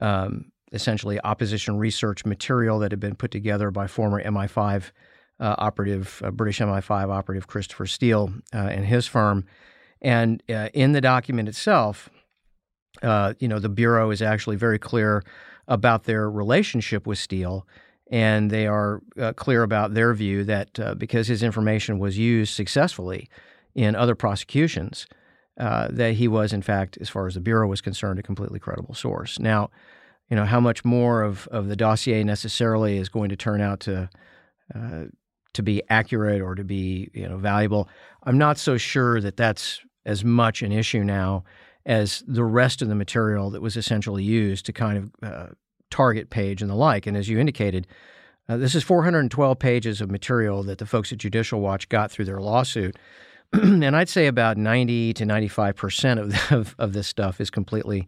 um, 0.02 0.52
essentially 0.74 1.20
opposition 1.24 1.78
research 1.78 2.26
material 2.26 2.80
that 2.80 2.92
had 2.92 3.00
been 3.00 3.16
put 3.16 3.32
together 3.32 3.72
by 3.72 3.88
former 3.88 4.22
MI5 4.24 4.92
uh, 5.40 5.56
operative, 5.58 6.22
uh, 6.26 6.32
British 6.32 6.60
MI5 6.60 7.10
operative 7.10 7.48
Christopher 7.48 7.86
Steele 7.86 8.34
uh, 8.54 8.58
and 8.58 8.86
his 8.86 9.08
firm. 9.08 9.46
And 10.02 10.42
uh, 10.50 10.70
in 10.74 10.94
the 10.94 11.02
document 11.02 11.48
itself, 11.48 12.10
Uh, 13.02 13.34
you 13.40 13.48
know, 13.48 13.60
the 13.60 13.70
Bureau 13.70 14.12
is 14.12 14.22
actually 14.22 14.58
very 14.58 14.78
clear 14.78 15.24
about 15.66 16.04
their 16.04 16.30
relationship 16.30 17.08
with 17.08 17.18
Steele, 17.18 17.66
and 18.12 18.52
they 18.52 18.68
are 18.68 19.02
uh, 19.18 19.34
clear 19.34 19.64
about 19.64 19.94
their 19.94 20.14
view 20.14 20.44
that 20.46 20.80
uh, 20.80 20.94
because 20.96 21.32
his 21.32 21.42
information 21.42 22.00
was 22.00 22.18
used 22.18 22.54
successfully 22.54 23.28
in 23.74 23.96
other 23.96 24.16
prosecutions, 24.16 25.08
uh, 25.62 25.90
that 25.92 26.16
he 26.16 26.28
was, 26.28 26.54
in 26.54 26.64
fact, 26.64 26.98
as 27.00 27.08
far 27.08 27.28
as 27.28 27.36
the 27.36 27.40
Bureau 27.40 27.68
was 27.68 27.82
concerned, 27.82 28.18
a 28.18 28.24
completely 28.24 28.60
credible 28.60 28.96
source. 28.96 29.38
Now, 29.38 29.70
you 30.28 30.36
know, 30.36 30.44
how 30.44 30.60
much 30.60 30.84
more 30.84 31.22
of, 31.22 31.48
of 31.50 31.68
the 31.68 31.76
dossier 31.76 32.24
necessarily 32.24 32.98
is 32.98 33.10
going 33.10 33.30
to 33.30 33.36
turn 33.36 33.62
out 33.62 33.80
to 33.82 34.10
uh, 34.74 35.04
to 35.54 35.62
be 35.62 35.84
accurate 35.90 36.42
or 36.42 36.56
to 36.56 36.64
be 36.64 37.12
you 37.14 37.30
know 37.30 37.38
valuable. 37.38 37.88
I'm 38.24 38.40
not 38.40 38.58
so 38.58 38.78
sure 38.78 39.22
that 39.22 39.38
that's 39.38 39.82
as 40.04 40.26
much 40.26 40.64
an 40.64 40.72
issue 40.72 41.04
now 41.04 41.44
as 41.86 42.24
the 42.26 42.44
rest 42.44 42.82
of 42.82 42.88
the 42.88 42.96
material 42.96 43.52
that 43.52 43.62
was 43.62 43.78
essentially 43.78 44.24
used 44.24 44.66
to 44.66 44.74
kind 44.74 44.98
of 44.98 45.12
uh, 45.22 45.48
target 45.92 46.32
Page 46.32 46.64
and 46.64 46.72
the 46.72 46.76
like. 46.76 47.06
And 47.06 47.16
as 47.16 47.30
you 47.30 47.38
indicated, 47.38 47.86
uh, 48.50 48.58
this 48.58 48.74
is 48.74 48.84
412 48.84 49.60
pages 49.60 50.02
of 50.02 50.10
material 50.10 50.64
that 50.64 50.80
the 50.80 50.88
folks 50.88 51.12
at 51.12 51.20
Judicial 51.20 51.62
Watch 51.62 51.88
got 51.90 52.10
through 52.10 52.26
their 52.26 52.42
lawsuit. 52.42 52.98
and 53.62 53.96
I'd 53.96 54.10
say 54.10 54.28
about 54.28 54.58
90 54.58 55.14
to 55.16 55.26
95 55.26 55.76
percent 55.76 56.20
of, 56.20 56.34
of, 56.52 56.76
of 56.80 56.94
this 56.94 57.08
stuff 57.08 57.42
is 57.42 57.50
completely 57.50 58.08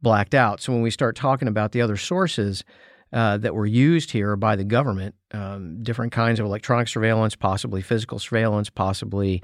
blacked 0.00 0.34
out. 0.34 0.60
So 0.60 0.72
when 0.72 0.82
we 0.82 0.90
start 0.90 1.16
talking 1.16 1.48
about 1.48 1.72
the 1.72 1.82
other 1.82 1.96
sources, 1.96 2.64
uh, 3.12 3.38
that 3.38 3.54
were 3.54 3.66
used 3.66 4.10
here 4.10 4.36
by 4.36 4.54
the 4.54 4.64
government, 4.64 5.14
um, 5.32 5.82
different 5.82 6.12
kinds 6.12 6.38
of 6.38 6.46
electronic 6.46 6.88
surveillance, 6.88 7.34
possibly 7.34 7.80
physical 7.80 8.18
surveillance, 8.18 8.68
possibly 8.68 9.42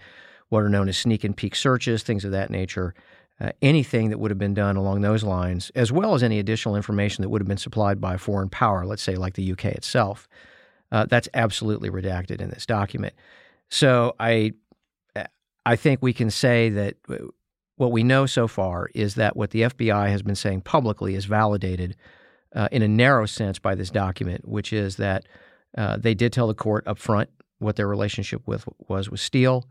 what 0.50 0.62
are 0.62 0.68
known 0.68 0.88
as 0.88 0.98
sneak 0.98 1.24
and 1.24 1.36
peek 1.36 1.56
searches, 1.56 2.02
things 2.02 2.24
of 2.24 2.32
that 2.32 2.50
nature. 2.50 2.94
Uh, 3.40 3.50
anything 3.62 4.10
that 4.10 4.18
would 4.18 4.30
have 4.30 4.38
been 4.38 4.54
done 4.54 4.76
along 4.76 5.00
those 5.00 5.24
lines, 5.24 5.70
as 5.74 5.90
well 5.90 6.14
as 6.14 6.22
any 6.22 6.38
additional 6.38 6.76
information 6.76 7.22
that 7.22 7.30
would 7.30 7.40
have 7.40 7.48
been 7.48 7.56
supplied 7.56 8.00
by 8.00 8.14
a 8.14 8.18
foreign 8.18 8.48
power, 8.48 8.86
let's 8.86 9.02
say 9.02 9.16
like 9.16 9.34
the 9.34 9.52
UK 9.52 9.64
itself, 9.64 10.28
uh, 10.92 11.06
that's 11.06 11.28
absolutely 11.34 11.90
redacted 11.90 12.40
in 12.40 12.50
this 12.50 12.66
document. 12.66 13.14
So 13.70 14.14
I, 14.20 14.52
I 15.66 15.76
think 15.76 16.02
we 16.02 16.12
can 16.12 16.30
say 16.30 16.68
that 16.70 16.96
uh, 17.08 17.16
what 17.76 17.92
we 17.92 18.02
know 18.02 18.26
so 18.26 18.46
far 18.46 18.88
is 18.94 19.16
that 19.16 19.36
what 19.36 19.50
the 19.50 19.62
FBI 19.62 20.08
has 20.10 20.22
been 20.22 20.36
saying 20.36 20.62
publicly 20.62 21.14
is 21.14 21.24
validated 21.24 21.96
uh, 22.54 22.68
in 22.70 22.82
a 22.82 22.88
narrow 22.88 23.26
sense 23.26 23.58
by 23.58 23.74
this 23.74 23.90
document, 23.90 24.46
which 24.46 24.72
is 24.72 24.96
that 24.96 25.26
uh, 25.76 25.96
they 25.96 26.14
did 26.14 26.32
tell 26.32 26.46
the 26.46 26.54
court 26.54 26.86
up 26.86 26.98
front 26.98 27.30
what 27.58 27.76
their 27.76 27.88
relationship 27.88 28.46
with 28.46 28.68
was 28.88 29.10
with 29.10 29.20
Steele, 29.20 29.68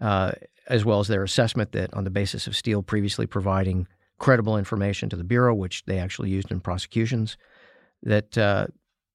uh, 0.00 0.32
as 0.68 0.84
well 0.84 1.00
as 1.00 1.08
their 1.08 1.22
assessment 1.22 1.72
that 1.72 1.92
on 1.92 2.04
the 2.04 2.10
basis 2.10 2.46
of 2.46 2.56
Steele 2.56 2.82
previously 2.82 3.26
providing 3.26 3.86
credible 4.18 4.56
information 4.56 5.08
to 5.08 5.16
the 5.16 5.24
bureau, 5.24 5.54
which 5.54 5.84
they 5.84 5.98
actually 5.98 6.30
used 6.30 6.50
in 6.50 6.60
prosecutions, 6.60 7.36
that 8.02 8.38
uh, 8.38 8.66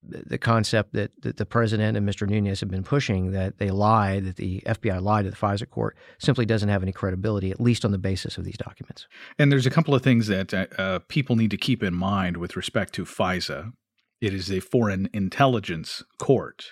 the 0.03 0.37
concept 0.37 0.93
that, 0.93 1.11
that 1.21 1.37
the 1.37 1.45
president 1.45 1.97
and 1.97 2.07
Mr. 2.07 2.27
Nunes 2.27 2.59
have 2.59 2.69
been 2.69 2.83
pushing 2.83 3.31
that 3.31 3.57
they 3.57 3.71
lied, 3.71 4.25
that 4.25 4.35
the 4.35 4.61
FBI 4.65 5.01
lied 5.01 5.25
to 5.25 5.31
the 5.31 5.37
FISA 5.37 5.69
court, 5.69 5.97
simply 6.19 6.45
doesn't 6.45 6.69
have 6.69 6.83
any 6.83 6.91
credibility, 6.91 7.51
at 7.51 7.59
least 7.59 7.83
on 7.83 7.91
the 7.91 7.97
basis 7.97 8.37
of 8.37 8.45
these 8.45 8.57
documents. 8.57 9.07
And 9.37 9.51
there's 9.51 9.65
a 9.65 9.71
couple 9.71 9.95
of 9.95 10.01
things 10.01 10.27
that 10.27 10.53
uh, 10.53 10.67
uh 10.77 10.99
people 11.07 11.35
need 11.35 11.51
to 11.51 11.57
keep 11.57 11.83
in 11.83 11.93
mind 11.93 12.37
with 12.37 12.55
respect 12.55 12.93
to 12.93 13.05
FISA. 13.05 13.73
It 14.21 14.33
is 14.33 14.51
a 14.51 14.59
foreign 14.59 15.09
intelligence 15.13 16.03
court, 16.17 16.65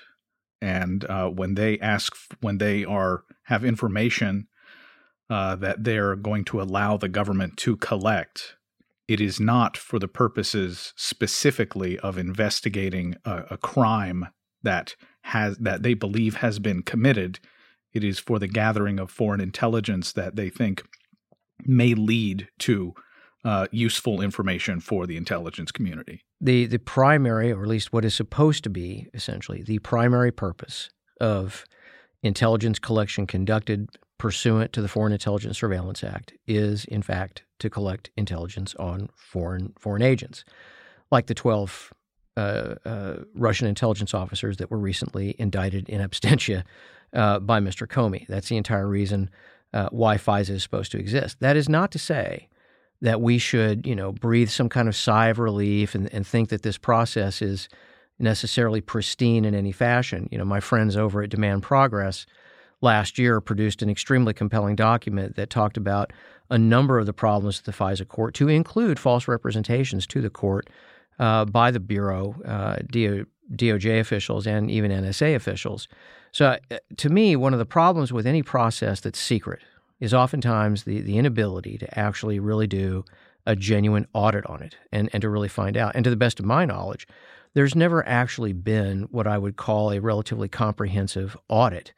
and 0.61 1.05
uh, 1.05 1.29
when 1.29 1.55
they 1.55 1.77
ask, 1.79 2.15
when 2.41 2.57
they 2.57 2.83
are 2.83 3.23
have 3.43 3.63
information 3.63 4.47
uh, 5.29 5.55
that 5.55 5.83
they're 5.83 6.15
going 6.15 6.43
to 6.45 6.61
allow 6.61 6.97
the 6.97 7.09
government 7.09 7.57
to 7.57 7.77
collect 7.77 8.55
it 9.07 9.21
is 9.21 9.39
not 9.39 9.77
for 9.77 9.99
the 9.99 10.07
purposes 10.07 10.93
specifically 10.95 11.99
of 11.99 12.17
investigating 12.17 13.15
a, 13.25 13.43
a, 13.51 13.57
crime 13.57 14.27
that 14.63 14.95
has 15.21 15.57
that 15.57 15.83
they 15.83 15.93
believe 15.93 16.37
has 16.37 16.59
been 16.59 16.81
committed. 16.81 17.39
It 17.93 18.03
is 18.03 18.19
for 18.19 18.39
the 18.39 18.47
gathering 18.47 18.99
of 18.99 19.11
foreign 19.11 19.41
intelligence 19.41 20.11
that 20.13 20.35
they 20.35 20.49
think 20.49 20.83
may 21.65 21.93
lead 21.93 22.49
to 22.59 22.93
uh, 23.43 23.67
useful 23.71 24.21
information 24.21 24.79
for 24.79 25.05
the 25.05 25.17
intelligence 25.17 25.71
community. 25.71 26.21
The 26.41 26.65
the 26.65 26.79
primary, 26.79 27.51
or 27.51 27.61
at 27.61 27.69
least 27.69 27.93
what 27.93 28.05
is 28.05 28.15
supposed 28.15 28.63
to 28.63 28.69
be, 28.69 29.07
essentially 29.13 29.61
the 29.61 29.79
primary 29.79 30.31
purpose 30.31 30.89
of 31.21 31.65
intelligence 32.23 32.79
collection 32.79 33.27
conducted 33.27 33.87
pursuant 34.17 34.73
to 34.73 34.81
the 34.81 34.87
Foreign 34.87 35.13
Intelligence 35.13 35.57
Surveillance 35.59 36.03
Act 36.03 36.33
is, 36.47 36.85
in 36.85 37.01
fact, 37.01 37.43
to 37.59 37.69
collect 37.69 38.09
intelligence 38.17 38.75
on 38.75 39.09
foreign 39.15 39.73
foreign 39.79 40.01
agents, 40.01 40.43
like 41.11 41.27
the 41.27 41.33
twelve 41.33 41.93
uh, 42.37 42.75
uh, 42.85 43.15
Russian 43.33 43.67
intelligence 43.67 44.13
officers 44.13 44.57
that 44.57 44.69
were 44.69 44.77
recently 44.77 45.35
indicted 45.39 45.87
in 45.89 46.01
absentia 46.01 46.63
uh, 47.13 47.39
by 47.39 47.59
Mr. 47.59 47.87
Comey. 47.87 48.27
That's 48.27 48.49
the 48.49 48.57
entire 48.57 48.87
reason 48.87 49.29
uh, 49.73 49.89
why 49.91 50.17
FISA 50.17 50.51
is 50.51 50.63
supposed 50.63 50.91
to 50.91 50.99
exist. 50.99 51.39
That 51.39 51.55
is 51.55 51.69
not 51.69 51.91
to 51.91 51.99
say 51.99 52.49
that 53.01 53.21
we 53.21 53.37
should, 53.37 53.85
you 53.85 53.95
know, 53.95 54.11
breathe 54.11 54.49
some 54.49 54.69
kind 54.69 54.87
of 54.87 54.95
sigh 54.95 55.27
of 55.27 55.39
relief 55.39 55.95
and, 55.95 56.11
and 56.13 56.25
think 56.25 56.49
that 56.49 56.63
this 56.63 56.77
process 56.77 57.41
is 57.41 57.69
necessarily 58.19 58.81
pristine 58.81 59.45
in 59.45 59.53
any 59.53 59.71
fashion. 59.71 60.27
You 60.31 60.37
know, 60.37 60.45
my 60.45 60.59
friends 60.59 60.95
over 60.95 61.21
at 61.21 61.29
Demand 61.29 61.63
Progress 61.63 62.25
last 62.81 63.17
year 63.17 63.41
produced 63.41 63.81
an 63.81 63.89
extremely 63.89 64.33
compelling 64.33 64.75
document 64.75 65.35
that 65.35 65.49
talked 65.49 65.77
about 65.77 66.11
a 66.49 66.57
number 66.57 66.99
of 66.99 67.05
the 67.05 67.13
problems 67.13 67.59
at 67.59 67.65
the 67.65 67.71
FISA 67.71 68.07
court, 68.07 68.33
to 68.35 68.47
include 68.47 68.99
false 68.99 69.27
representations 69.27 70.05
to 70.07 70.21
the 70.21 70.29
court 70.29 70.69
uh, 71.19 71.45
by 71.45 71.71
the 71.71 71.79
Bureau, 71.79 72.35
uh, 72.45 72.77
DO, 72.91 73.25
DOJ 73.53 73.99
officials, 73.99 74.45
and 74.45 74.69
even 74.69 74.91
NSA 74.91 75.35
officials. 75.35 75.87
So, 76.31 76.57
uh, 76.69 76.77
to 76.97 77.09
me, 77.09 77.35
one 77.35 77.53
of 77.53 77.59
the 77.59 77.65
problems 77.65 78.11
with 78.11 78.27
any 78.27 78.43
process 78.43 78.99
that's 78.99 79.19
secret 79.19 79.61
is 79.99 80.13
oftentimes 80.13 80.83
the, 80.83 81.01
the 81.01 81.17
inability 81.17 81.77
to 81.77 81.99
actually 81.99 82.39
really 82.39 82.67
do 82.67 83.05
a 83.45 83.55
genuine 83.55 84.07
audit 84.13 84.45
on 84.47 84.61
it 84.61 84.75
and, 84.91 85.09
and 85.13 85.21
to 85.21 85.29
really 85.29 85.47
find 85.47 85.77
out. 85.77 85.95
And 85.95 86.03
to 86.03 86.09
the 86.09 86.15
best 86.15 86.39
of 86.39 86.45
my 86.45 86.65
knowledge, 86.65 87.07
there's 87.53 87.75
never 87.75 88.05
actually 88.07 88.53
been 88.53 89.03
what 89.11 89.27
I 89.27 89.37
would 89.37 89.55
call 89.55 89.91
a 89.91 90.01
relatively 90.01 90.49
comprehensive 90.49 91.37
audit 91.47 91.93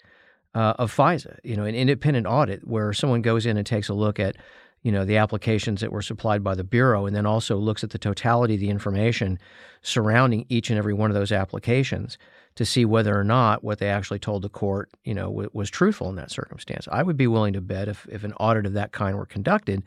uh, 0.57 0.73
of 0.79 0.91
FISA, 0.91 1.37
you 1.43 1.55
know, 1.55 1.65
an 1.65 1.75
independent 1.75 2.25
audit 2.25 2.67
where 2.67 2.91
someone 2.91 3.21
goes 3.21 3.45
in 3.45 3.57
and 3.57 3.65
takes 3.67 3.89
a 3.89 3.93
look 3.93 4.19
at, 4.19 4.37
you 4.81 4.91
know, 4.91 5.05
the 5.05 5.17
applications 5.17 5.81
that 5.81 5.91
were 5.91 6.01
supplied 6.01 6.43
by 6.43 6.55
the 6.55 6.63
Bureau 6.63 7.05
and 7.05 7.15
then 7.15 7.27
also 7.27 7.57
looks 7.57 7.83
at 7.83 7.91
the 7.91 7.99
totality 7.99 8.55
of 8.55 8.59
the 8.59 8.71
information 8.71 9.37
surrounding 9.83 10.47
each 10.49 10.71
and 10.71 10.79
every 10.79 10.95
one 10.95 11.11
of 11.11 11.15
those 11.15 11.31
applications 11.31 12.17
to 12.55 12.65
see 12.65 12.85
whether 12.85 13.15
or 13.15 13.23
not 13.23 13.63
what 13.63 13.77
they 13.77 13.87
actually 13.87 14.17
told 14.17 14.41
the 14.41 14.49
court, 14.49 14.89
you 15.03 15.13
know, 15.13 15.27
w- 15.27 15.49
was 15.53 15.69
truthful 15.69 16.09
in 16.09 16.15
that 16.15 16.31
circumstance. 16.31 16.87
I 16.91 17.03
would 17.03 17.17
be 17.17 17.27
willing 17.27 17.53
to 17.53 17.61
bet 17.61 17.87
if, 17.87 18.07
if 18.11 18.23
an 18.23 18.33
audit 18.39 18.65
of 18.65 18.73
that 18.73 18.91
kind 18.91 19.15
were 19.15 19.27
conducted, 19.27 19.83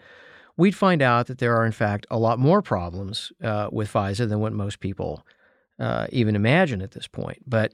we'd 0.56 0.76
find 0.76 1.02
out 1.02 1.26
that 1.26 1.38
there 1.38 1.56
are, 1.56 1.66
in 1.66 1.72
fact, 1.72 2.06
a 2.12 2.18
lot 2.18 2.38
more 2.38 2.62
problems 2.62 3.32
uh, 3.42 3.68
with 3.72 3.92
FISA 3.92 4.28
than 4.28 4.38
what 4.38 4.52
most 4.52 4.78
people 4.78 5.26
uh, 5.80 6.06
even 6.12 6.36
imagine 6.36 6.80
at 6.80 6.92
this 6.92 7.08
point. 7.08 7.38
But 7.44 7.72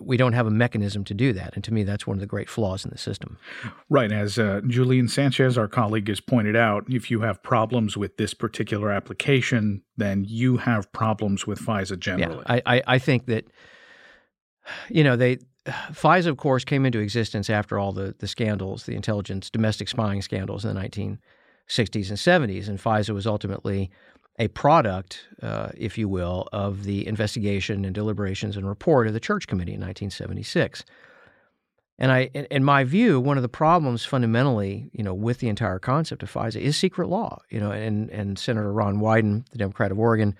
we 0.00 0.16
don't 0.16 0.32
have 0.32 0.46
a 0.46 0.50
mechanism 0.50 1.04
to 1.04 1.14
do 1.14 1.32
that. 1.32 1.54
And 1.54 1.64
to 1.64 1.72
me, 1.72 1.82
that's 1.84 2.06
one 2.06 2.16
of 2.16 2.20
the 2.20 2.26
great 2.26 2.48
flaws 2.48 2.84
in 2.84 2.90
the 2.90 2.98
system. 2.98 3.38
Right. 3.88 4.10
As 4.12 4.38
uh, 4.38 4.60
Julian 4.66 5.08
Sanchez, 5.08 5.56
our 5.58 5.68
colleague, 5.68 6.08
has 6.08 6.20
pointed 6.20 6.56
out, 6.56 6.84
if 6.88 7.10
you 7.10 7.20
have 7.20 7.42
problems 7.42 7.96
with 7.96 8.16
this 8.16 8.34
particular 8.34 8.90
application, 8.90 9.82
then 9.96 10.24
you 10.26 10.58
have 10.58 10.92
problems 10.92 11.46
with 11.46 11.60
FISA 11.60 11.98
generally. 11.98 12.44
Yeah, 12.48 12.60
I, 12.66 12.76
I, 12.76 12.82
I 12.86 12.98
think 12.98 13.26
that, 13.26 13.46
you 14.88 15.04
know, 15.04 15.16
they. 15.16 15.38
FISA, 15.66 16.26
of 16.26 16.38
course, 16.38 16.64
came 16.64 16.86
into 16.86 17.00
existence 17.00 17.50
after 17.50 17.78
all 17.78 17.92
the, 17.92 18.14
the 18.18 18.26
scandals, 18.26 18.84
the 18.84 18.96
intelligence, 18.96 19.50
domestic 19.50 19.88
spying 19.88 20.22
scandals 20.22 20.64
in 20.64 20.74
the 20.74 20.80
1960s 20.80 22.08
and 22.08 22.48
70s. 22.48 22.66
And 22.66 22.78
FISA 22.78 23.10
was 23.10 23.26
ultimately 23.26 23.90
a 24.40 24.48
product, 24.48 25.28
uh, 25.42 25.68
if 25.76 25.98
you 25.98 26.08
will, 26.08 26.48
of 26.50 26.84
the 26.84 27.06
investigation 27.06 27.84
and 27.84 27.94
deliberations 27.94 28.56
and 28.56 28.66
report 28.66 29.06
of 29.06 29.12
the 29.12 29.20
Church 29.20 29.46
Committee 29.46 29.74
in 29.74 29.80
1976. 29.80 30.82
And 31.98 32.10
I, 32.10 32.30
in 32.50 32.64
my 32.64 32.84
view, 32.84 33.20
one 33.20 33.36
of 33.36 33.42
the 33.42 33.50
problems 33.50 34.06
fundamentally, 34.06 34.88
you 34.94 35.04
know, 35.04 35.12
with 35.12 35.40
the 35.40 35.50
entire 35.50 35.78
concept 35.78 36.22
of 36.22 36.32
FISA 36.32 36.58
is 36.58 36.74
secret 36.74 37.08
law. 37.08 37.42
You 37.50 37.60
know, 37.60 37.70
and 37.70 38.08
and 38.08 38.38
Senator 38.38 38.72
Ron 38.72 38.96
Wyden, 38.96 39.46
the 39.50 39.58
Democrat 39.58 39.92
of 39.92 39.98
Oregon, 39.98 40.34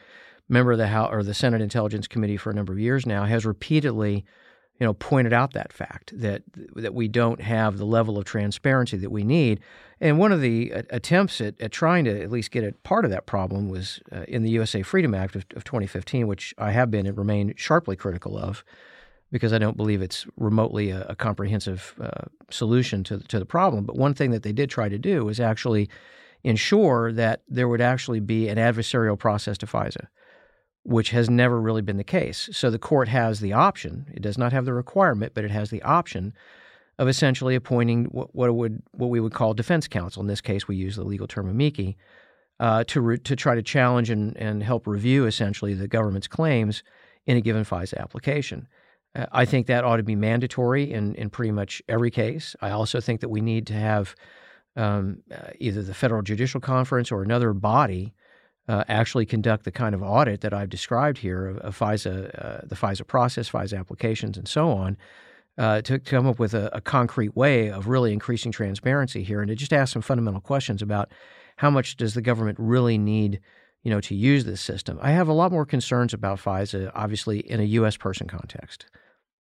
member 0.49 0.73
of 0.73 0.79
the 0.79 0.87
House 0.87 1.11
or 1.13 1.23
the 1.23 1.35
Senate 1.35 1.61
Intelligence 1.61 2.09
Committee 2.09 2.39
for 2.39 2.49
a 2.49 2.55
number 2.55 2.73
of 2.73 2.81
years 2.81 3.05
now, 3.05 3.27
has 3.27 3.45
repeatedly 3.45 4.25
you 4.81 4.87
know, 4.87 4.95
pointed 4.95 5.35
out 5.35 5.53
that 5.53 5.73
fact 5.73 6.19
that 6.19 6.43
that 6.75 6.95
we 6.95 7.07
don't 7.07 7.43
have 7.43 7.77
the 7.77 7.85
level 7.85 8.17
of 8.17 8.25
transparency 8.25 8.97
that 8.97 9.11
we 9.11 9.23
need. 9.23 9.61
And 10.01 10.19
one 10.19 10.33
of 10.33 10.41
the 10.41 10.73
uh, 10.73 10.83
attempts 10.89 11.43
at, 11.43 11.61
at 11.61 11.71
trying 11.71 12.07
to 12.07 12.23
at 12.23 12.31
least 12.31 12.51
get 12.51 12.65
at 12.65 12.83
part 12.83 13.05
of 13.05 13.11
that 13.11 13.27
problem 13.27 13.69
was 13.69 14.01
uh, 14.11 14.23
in 14.27 14.43
the 14.43 14.51
USA 14.51 14.81
Freedom 14.81 15.15
Act 15.15 15.37
of, 15.37 15.45
of 15.55 15.65
2015, 15.65 16.27
which 16.27 16.55
I 16.57 16.71
have 16.71 16.91
been 16.91 17.07
and 17.07 17.19
remain 17.19 17.53
sharply 17.57 17.95
critical 17.95 18.39
of, 18.39 18.65
because 19.31 19.53
I 19.53 19.59
don't 19.59 19.77
believe 19.77 20.01
it's 20.01 20.27
remotely 20.39 20.91
a, 20.91 21.03
a 21.11 21.15
comprehensive 21.15 21.95
uh, 22.01 22.25
solution 22.51 23.05
to 23.05 23.19
to 23.19 23.39
the 23.39 23.45
problem. 23.45 23.85
But 23.85 23.97
one 23.97 24.15
thing 24.15 24.31
that 24.31 24.43
they 24.43 24.53
did 24.53 24.71
try 24.71 24.89
to 24.89 24.99
do 24.99 25.27
was 25.27 25.39
actually 25.39 25.91
ensure 26.43 27.13
that 27.13 27.43
there 27.49 27.69
would 27.69 27.83
actually 27.83 28.21
be 28.21 28.49
an 28.49 28.57
adversarial 28.57 29.19
process 29.19 29.59
to 29.59 29.67
FISA, 29.67 30.07
which 30.85 31.11
has 31.11 31.29
never 31.29 31.61
really 31.61 31.83
been 31.83 31.99
the 31.99 32.05
case. 32.05 32.49
So 32.53 32.71
the 32.71 32.79
court 32.79 33.09
has 33.09 33.41
the 33.41 33.53
option, 33.53 34.07
it 34.15 34.23
does 34.23 34.39
not 34.39 34.53
have 34.53 34.65
the 34.65 34.73
requirement, 34.73 35.35
but 35.35 35.45
it 35.45 35.51
has 35.51 35.71
the 35.71 35.83
option 35.83 36.33
of 36.99 37.09
essentially 37.09 37.55
appointing 37.55 38.05
what, 38.07 38.35
what 38.35 38.55
would 38.55 38.83
what 38.93 39.09
we 39.09 39.21
would 39.21 39.33
call 39.33 39.55
defense 39.55 39.89
counsel. 39.89 40.21
In 40.21 40.29
this 40.29 40.43
case, 40.43 40.69
we 40.69 40.77
use 40.77 40.97
the 40.97 41.05
legal 41.05 41.27
term 41.27 41.49
amici 41.49 41.97
uh, 42.61 42.85
to 42.85 43.01
re, 43.01 43.19
to 43.19 43.35
try 43.35 43.55
to 43.55 43.63
challenge 43.63 44.11
and, 44.11 44.37
and 44.37 44.63
help 44.63 44.87
review 44.87 45.25
essentially 45.27 45.73
the 45.73 45.89
government's 45.89 46.29
claims 46.29 46.83
in 47.27 47.37
a 47.37 47.41
given 47.41 47.65
FISA 47.65 47.97
application. 47.99 48.69
Uh, 49.15 49.27
I 49.33 49.47
think 49.47 49.67
that 49.67 49.83
ought 49.83 49.97
to 49.97 50.03
be 50.03 50.15
mandatory 50.17 50.93
in 50.93 51.15
in 51.15 51.31
pretty 51.31 51.53
much 51.53 51.83
every 51.89 52.11
case. 52.11 52.55
I 52.61 52.71
also 52.71 53.01
think 53.01 53.21
that 53.21 53.31
we 53.31 53.41
need 53.41 53.67
to 53.69 53.75
have 53.75 54.15
um, 54.77 55.23
uh, 55.31 55.51
either 55.59 55.83
the 55.83 55.95
Federal 55.95 56.23
Judicial 56.23 56.61
Conference 56.61 57.11
or 57.11 57.23
another 57.23 57.53
body 57.53 58.15
uh, 58.69 58.85
actually 58.89 59.27
conduct 59.27 59.65
the 59.65 59.73
kind 59.73 59.95
of 59.95 60.03
audit 60.03 60.41
that 60.43 60.55
I've 60.55 60.69
described 60.69 61.19
here 61.19 61.47
of, 61.47 61.59
of 61.59 61.79
FISA, 61.79 62.45
uh, 62.45 62.61
the 62.65 62.77
FISA 62.77 63.07
process, 63.07 63.51
FISA 63.51 63.79
applications, 63.79 64.37
and 64.39 64.47
so 64.47 64.71
on, 64.71 64.97
uh, 65.59 65.83
to, 65.83 65.99
come 65.99 66.27
up 66.27 66.39
with 66.39 66.55
a, 66.55 66.75
a, 66.77 66.81
concrete 66.81 67.37
way 67.37 67.71
of 67.71 67.89
really 67.89 68.13
increasing 68.13 68.53
transparency 68.53 69.23
here 69.23 69.41
and 69.41 69.49
to 69.49 69.55
just 69.55 69.73
ask 69.73 69.93
some 69.93 70.03
fundamental 70.03 70.41
questions 70.41 70.81
about 70.81 71.11
how 71.57 71.71
much 71.71 71.97
does 71.97 72.15
the 72.15 72.23
government 72.23 72.57
really 72.61 72.97
need 72.97 73.41
you 73.83 73.91
know 73.91 74.01
to 74.01 74.15
use 74.15 74.45
this 74.45 74.61
system. 74.61 74.99
I 75.03 75.11
have 75.13 75.29
a 75.29 75.33
lot 75.33 75.53
more 75.53 75.67
concerns 75.67 76.15
about 76.15 76.39
fisa 76.39 76.91
obviously 76.95 77.41
in 77.41 77.61
a 77.61 77.65
u.s 77.65 77.97
person 77.97 78.27
context 78.27 78.87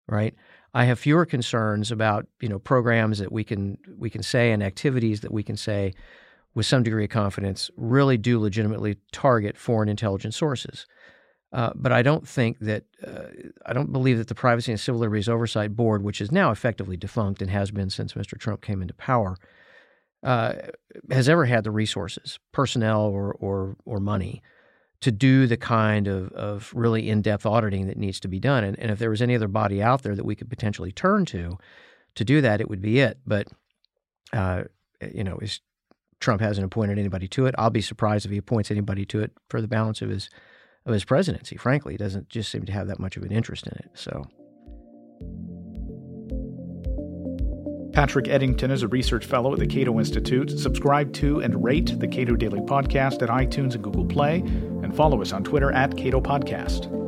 right? 0.09 0.35
I 0.73 0.85
have 0.85 0.99
fewer 0.99 1.25
concerns 1.25 1.91
about 1.91 2.27
you 2.41 2.49
know 2.49 2.59
programs 2.59 3.19
that 3.19 3.31
we 3.31 3.43
can 3.43 3.77
we 3.97 4.09
can 4.09 4.23
say 4.23 4.51
and 4.51 4.61
activities 4.61 5.21
that 5.21 5.31
we 5.31 5.43
can 5.43 5.55
say 5.55 5.93
with 6.55 6.65
some 6.65 6.83
degree 6.83 7.05
of 7.05 7.09
confidence 7.09 7.69
really 7.77 8.17
do 8.17 8.39
legitimately 8.39 8.97
target 9.11 9.57
foreign 9.57 9.89
intelligence 9.89 10.35
sources 10.35 10.85
uh, 11.51 11.71
but 11.73 11.91
I 11.91 12.03
don't 12.03 12.27
think 12.27 12.59
that 12.59 12.83
uh, 13.05 13.23
I 13.65 13.73
don't 13.73 13.91
believe 13.91 14.19
that 14.19 14.27
the 14.27 14.35
Privacy 14.35 14.71
and 14.71 14.79
Civil 14.79 15.01
Liberties 15.01 15.27
Oversight 15.27 15.75
Board, 15.75 16.03
which 16.03 16.21
is 16.21 16.31
now 16.31 16.51
effectively 16.51 16.95
defunct 16.95 17.41
and 17.41 17.49
has 17.49 17.71
been 17.71 17.89
since 17.89 18.13
Mr. 18.13 18.37
Trump 18.37 18.61
came 18.61 18.81
into 18.81 18.93
power, 18.93 19.35
uh, 20.21 20.53
has 21.09 21.27
ever 21.27 21.45
had 21.45 21.63
the 21.63 21.71
resources, 21.71 22.37
personnel 22.51 23.01
or 23.01 23.33
or 23.33 23.77
or 23.85 23.99
money, 23.99 24.43
to 25.01 25.11
do 25.11 25.47
the 25.47 25.57
kind 25.57 26.07
of, 26.07 26.31
of 26.33 26.71
really 26.75 27.09
in 27.09 27.23
depth 27.23 27.47
auditing 27.47 27.87
that 27.87 27.97
needs 27.97 28.19
to 28.19 28.27
be 28.27 28.39
done. 28.39 28.63
And, 28.63 28.77
and 28.77 28.91
if 28.91 28.99
there 28.99 29.09
was 29.09 29.21
any 29.21 29.33
other 29.33 29.47
body 29.47 29.81
out 29.81 30.03
there 30.03 30.15
that 30.15 30.25
we 30.25 30.35
could 30.35 30.49
potentially 30.49 30.91
turn 30.91 31.25
to 31.27 31.57
to 32.13 32.23
do 32.23 32.41
that, 32.41 32.61
it 32.61 32.69
would 32.69 32.81
be 32.81 32.99
it. 32.99 33.17
But 33.25 33.47
uh, 34.33 34.65
you 35.01 35.23
know, 35.23 35.39
is 35.39 35.61
Trump 36.19 36.41
hasn't 36.41 36.65
appointed 36.65 36.99
anybody 36.99 37.27
to 37.29 37.45
it. 37.45 37.55
I'll 37.57 37.69
be 37.69 37.81
surprised 37.81 38.25
if 38.25 38.31
he 38.31 38.37
appoints 38.37 38.71
anybody 38.71 39.05
to 39.07 39.21
it 39.21 39.31
for 39.49 39.61
the 39.61 39.67
balance 39.67 40.01
of 40.01 40.09
his 40.09 40.29
of 40.85 40.93
his 40.93 41.05
presidency. 41.05 41.57
Frankly, 41.57 41.93
he 41.93 41.97
doesn't 41.97 42.29
just 42.29 42.49
seem 42.51 42.65
to 42.65 42.71
have 42.71 42.87
that 42.87 42.99
much 42.99 43.17
of 43.17 43.23
an 43.23 43.31
interest 43.31 43.67
in 43.67 43.73
it. 43.73 43.89
So. 43.93 44.25
Patrick 47.93 48.29
Eddington 48.29 48.71
is 48.71 48.81
a 48.81 48.87
research 48.87 49.25
fellow 49.25 49.51
at 49.51 49.59
the 49.59 49.67
Cato 49.67 49.99
Institute. 49.99 50.57
Subscribe 50.57 51.11
to 51.13 51.41
and 51.41 51.61
rate 51.61 51.99
the 51.99 52.07
Cato 52.07 52.35
Daily 52.35 52.61
Podcast 52.61 53.21
at 53.21 53.29
iTunes 53.29 53.73
and 53.73 53.83
Google 53.83 54.05
Play, 54.05 54.39
and 54.39 54.95
follow 54.95 55.21
us 55.21 55.33
on 55.33 55.43
Twitter 55.43 55.71
at 55.73 55.97
Cato 55.97 56.21
Podcast. 56.21 56.98